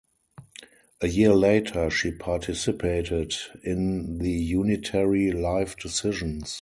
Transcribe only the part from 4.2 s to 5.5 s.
Unitary